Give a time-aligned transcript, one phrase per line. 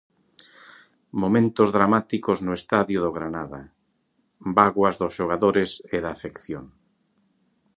[1.21, 3.61] Momentos dramáticos no estadio do Granada,
[4.57, 6.65] bágoas dos xogadores e da afección.